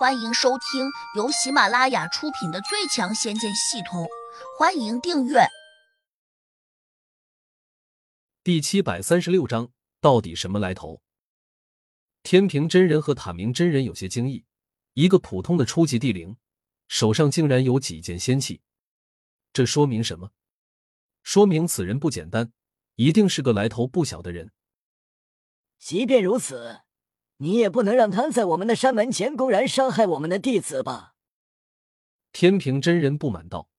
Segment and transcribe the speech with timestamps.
[0.00, 4.04] 欢迎收听由喜马拉雅出品的《最强仙剑系统》，
[4.58, 5.40] 欢迎订阅。
[8.42, 11.02] 第七百三十六章，到底什么来头？
[12.22, 14.46] 天平真人和塔明真人有些惊异，
[14.94, 16.38] 一个普通的初级地灵，
[16.88, 18.62] 手上竟然有几件仙器，
[19.52, 20.30] 这说明什么？
[21.22, 22.50] 说明此人不简单，
[22.94, 24.50] 一定是个来头不小的人。
[25.78, 26.80] 即便如此。
[27.42, 31.14] 你也不能让他在我们的山门前公然伤害我们的弟子吧？
[32.32, 33.70] 天平真人不满道：“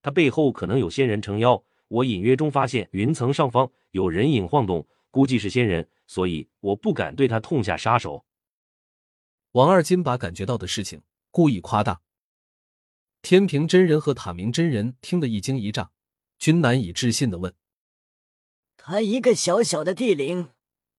[0.00, 8.24] 他背后可能有仙人撑腰，我隐约中发现云层上方有人影晃动，估计是仙人，所以我不敢对他痛下杀手。”
[9.52, 12.02] 王二金把感觉到的事情故意夸大。
[13.20, 15.90] 天平真人和塔明真人听得一惊一乍，
[16.38, 17.52] 均难以置信的问
[18.78, 20.50] ：“他一个小小的地灵？”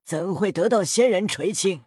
[0.06, 1.84] 怎会得到仙人垂青？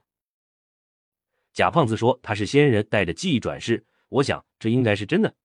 [1.53, 5.37] 贾胖子说他是仙人带着记忆转世，我想这应该是真的。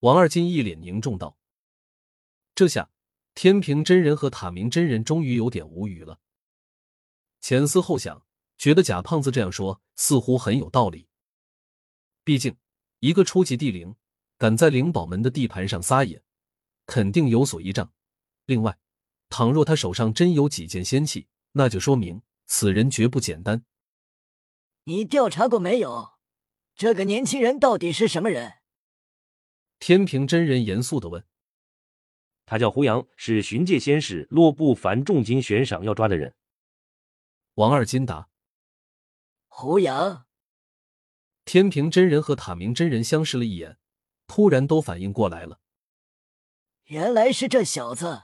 [0.00, 1.38] 王二金一脸凝重道
[2.56, 2.90] ：“这下
[3.34, 6.18] 天平真人和塔明真人终于有点无语了。
[7.40, 8.26] 前思后想，
[8.58, 11.06] 觉得贾胖子这样说似乎很有道理。
[12.24, 12.56] 毕竟
[12.98, 13.94] 一个初级地灵
[14.36, 16.24] 敢在灵宝门的地盘上撒野，
[16.86, 17.92] 肯定有所依仗。
[18.46, 18.76] 另外，
[19.28, 23.64] 倘若他手上真有几件仙器，那就说明此人绝不简单。
[24.84, 26.12] 你调查过没有？
[26.74, 28.54] 这个年轻人到底是什么人？
[29.78, 31.24] 天平真人严肃的问。
[32.46, 36.34] 他叫胡杨，是巡界仙使洛不凡重金悬赏要抓的人。
[37.54, 38.30] 王二金答。
[39.48, 40.26] 胡杨。
[41.44, 43.78] 天平真人和塔明真人相视了一眼，
[44.26, 45.60] 突然都反应过来了。
[46.84, 48.22] 原来是这小子，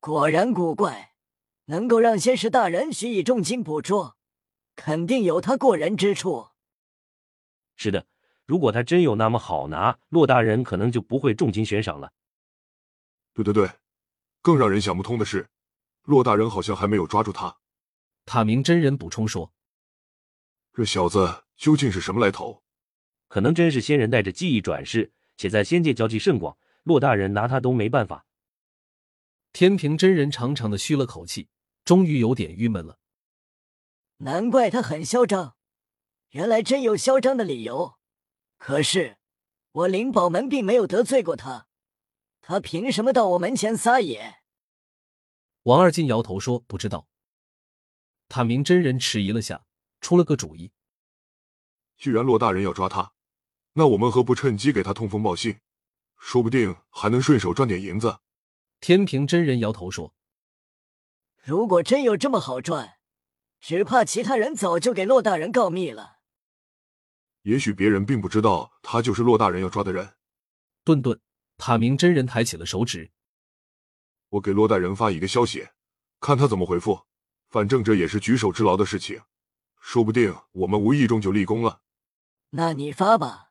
[0.00, 1.13] 果然古怪。
[1.66, 4.16] 能够让仙师大人许以重金捕捉，
[4.76, 6.48] 肯定有他过人之处。
[7.76, 8.06] 是的，
[8.44, 12.12] 如果他真有那么好拿，骆大人可能就不会重金悬赏了。
[13.32, 13.70] 对对对，
[14.42, 15.48] 更让人想不通的是，
[16.02, 17.56] 骆大人好像还没有抓住他。
[18.26, 19.52] 塔明真人补充说
[20.72, 22.62] ：“这小子究竟是什么来头？
[23.28, 28.26] 可能真是仙人带着记忆转世，且在仙界交际甚广，骆大人拿他都没办法。”
[29.52, 31.48] 天平真人长长的吁了口气。
[31.84, 32.98] 终于有点郁闷了，
[34.18, 35.56] 难怪他很嚣张，
[36.30, 37.98] 原来真有嚣张的理由。
[38.56, 39.18] 可是
[39.72, 41.66] 我灵宝门并没有得罪过他，
[42.40, 44.36] 他凭什么到我门前撒野？
[45.64, 47.06] 王二金摇头说：“不知道。”
[48.28, 49.66] 塔明真人迟疑了下，
[50.00, 50.72] 出了个主意
[51.98, 53.12] ：“既然骆大人要抓他，
[53.74, 55.60] 那我们何不趁机给他通风报信？
[56.18, 58.20] 说不定还能顺手赚点银子。”
[58.80, 60.14] 天平真人摇头说。
[61.44, 62.96] 如果真有这么好赚，
[63.60, 66.20] 只怕其他人早就给骆大人告密了。
[67.42, 70.14] 也许别人并不知道他就是骆大人要抓的人。
[70.84, 71.20] 顿顿，
[71.58, 73.12] 塔明真人抬起了手指。
[74.30, 75.68] 我给骆大人发一个消息，
[76.18, 77.02] 看他怎么回复。
[77.50, 79.20] 反正这也是举手之劳的事情，
[79.82, 81.82] 说不定我们无意中就立功了。
[82.50, 83.50] 那你发吧。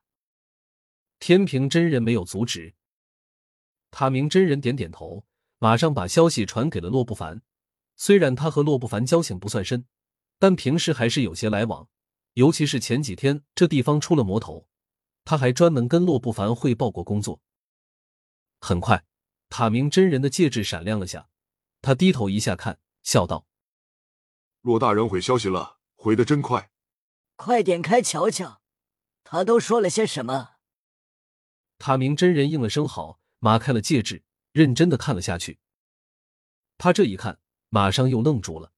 [1.20, 2.74] 天平真人没有阻止。
[3.92, 5.26] 塔明真人点点头，
[5.60, 7.44] 马上把消息传给了洛不凡。
[7.96, 9.86] 虽然他和洛不凡交情不算深，
[10.40, 11.90] 但平时还是有些来往。
[12.34, 14.68] 尤其是前几天这地方出了魔头，
[15.24, 17.40] 他还专门跟洛不凡汇报过工作。
[18.60, 19.06] 很快，
[19.50, 21.30] 塔明真人的戒指闪亮了下，
[21.84, 23.46] 他低头一下看，笑道
[24.62, 26.72] ：“洛大人回消息了，回的真快。
[27.36, 28.64] 快点开瞧瞧，
[29.24, 30.56] 他都说了些什么。”
[31.78, 34.24] 塔明真人应了声好，麻开了戒指，
[34.54, 35.60] 认真的看了下去。
[36.80, 37.43] 他这一看。
[37.74, 38.72] 马上又愣住了。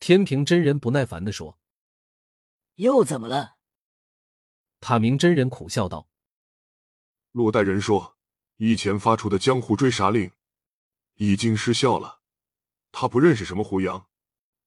[0.00, 1.58] 天平真人不耐烦的说
[2.76, 3.56] ：“又怎么了？”
[4.80, 6.06] 塔明真人苦笑道
[7.32, 8.18] ：“洛大人说，
[8.58, 10.30] 以前发出的江湖追杀令
[11.14, 12.20] 已经失效了。
[12.92, 14.10] 他不认识什么胡杨，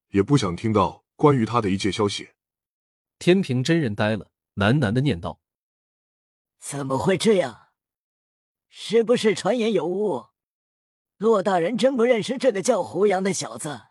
[0.07, 2.31] 也不想听到关于他的一切消息。”
[3.19, 5.39] 天平真人呆了，喃喃的念道
[6.57, 7.67] ：“怎么会这样？
[8.69, 10.29] 是不是传言有误？”
[11.17, 13.81] 骆大人真不认识这个叫胡杨的小子？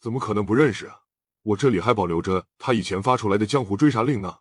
[0.00, 0.92] 怎么可能不认识？
[1.42, 4.40] 我这里还保留着他以前发出来的江湖追杀令呢。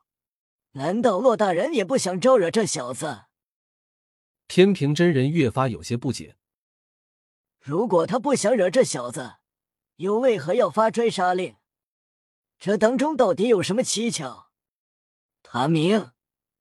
[0.74, 3.26] 难道骆大人也不想招惹这小子？
[4.48, 6.38] 天平真人越发有些不解。
[7.60, 9.38] 如果他不想惹这小子，
[9.98, 11.56] 又为何要发追杀令？
[12.58, 14.52] 这当中到底有什么蹊跷？
[15.44, 16.12] 唐明，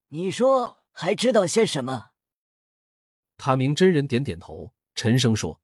[0.08, 2.10] 你说还知道些什么？
[3.36, 4.74] 塔明真人点点头。
[5.00, 5.58] 沉声说：“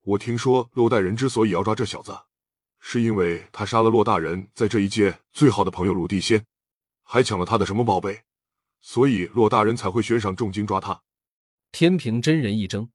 [0.00, 2.18] 我听说洛大人之所以要抓这小子，
[2.80, 6.46] 是因为他杀了洛大人在这一界最好的朋友鲁地仙，
[7.02, 8.22] 还抢了他的什么宝贝，
[8.80, 11.02] 所以洛大人才会悬赏重金抓他。
[11.72, 12.88] 天平真人一怔，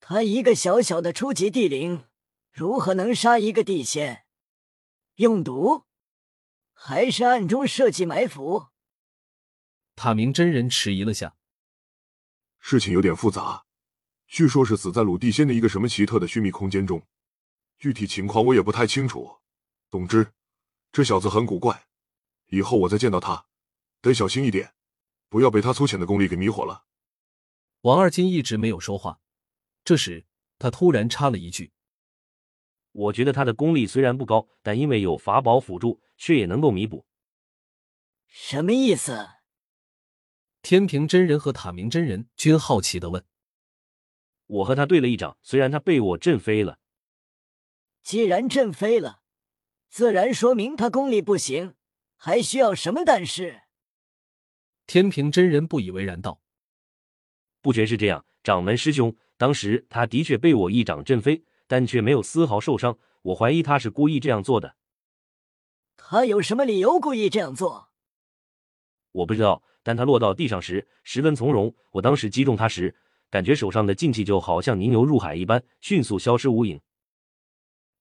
[0.00, 2.04] 他一个小小的初级地灵，
[2.52, 4.26] 如何能杀一个地仙？
[5.14, 5.84] 用毒，
[6.74, 8.66] 还是暗中设计埋伏？
[9.96, 11.36] 塔明真人迟疑了下，
[12.58, 13.64] 事情有点复杂，
[14.34, 17.00] 据说是死在鲁地仙的一个什么奇特的虚密空间中，
[17.78, 19.38] 具体情况我也不太清楚。
[19.88, 20.32] 总之，
[20.90, 21.86] 这小子很古怪，
[22.48, 23.46] 以后我再见到他，
[24.00, 24.74] 得小心一点，
[25.28, 26.84] 不要被他粗浅的功力给迷惑了。
[27.82, 29.20] 王二金一直没有说话，
[29.84, 30.26] 这时
[30.58, 31.70] 他突然插了一句
[32.90, 37.06] ：“我觉得他的功力虽然不高，但因为有法宝辅助，却也能够弥补。”
[38.26, 39.28] 什么意思？
[40.60, 43.24] 天平真人和塔明真人均好奇的问
[44.46, 46.78] ：“我和他对了一掌，虽然他被我震飞了。
[48.02, 49.22] 既然震飞了，
[49.88, 51.74] 自然说明他功力不行，
[52.16, 53.62] 还需要什么但是？”
[54.86, 56.42] 天平真人不以为然道。
[57.62, 62.98] 不全是这样，掌门师兄，当时他的确被我一掌震飞，但却没有丝毫受伤。
[63.22, 64.76] 我怀疑他是故意这样做的。
[65.96, 67.88] 他有什么理由故意这样做？
[69.12, 71.74] 我不知道，但他落到地上时十分从容。
[71.92, 72.94] 我当时击中他时，
[73.34, 76.80] 感觉手上的劲气就好像泥牛入海一般，迅速消失无影。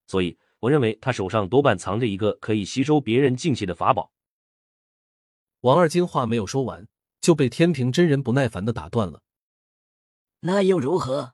[0.06, 4.12] 所以，我认为他手上多半藏着一个可以吸收别人劲气的法宝。
[5.62, 6.88] 王二金话没有说完，
[7.20, 9.24] 就被天平真人不耐烦的打断了。
[10.42, 11.34] 那又如何？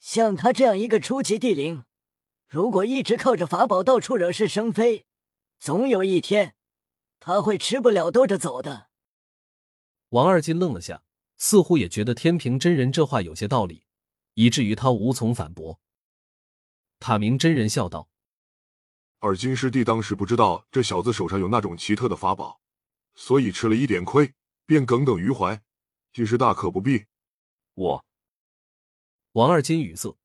[0.00, 1.84] 像他这样一个初级地灵，
[2.48, 5.06] 如果一直靠着法宝到处惹是生非，
[5.60, 6.56] 总有一天
[7.20, 8.88] 他会吃不了兜着走的。
[10.08, 11.04] 王二金愣了下，
[11.38, 13.84] 似乎也觉得天平真人这话有些道理，
[14.34, 15.80] 以至于他无从反驳。
[16.98, 18.08] 塔明真人笑道
[19.20, 22.60] ：“二金师弟当时不知道这小子手上有那种奇特的法宝，
[23.14, 24.32] 所以吃了一点亏，
[24.64, 25.60] 便耿耿于怀，
[26.12, 27.04] 其实大可不必。”
[27.74, 28.04] 我，
[29.32, 30.16] 王二金语塞。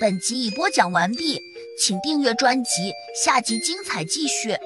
[0.00, 1.38] 本集已播讲完毕，
[1.78, 4.56] 请订阅专辑，下集精彩继续。